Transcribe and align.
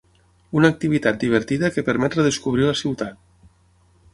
Una 0.59 0.69
activitat 0.73 1.19
divertida 1.23 1.71
que 1.75 1.83
permet 1.91 2.17
redescobrir 2.19 2.67
la 2.71 2.75
ciutat. 2.81 3.21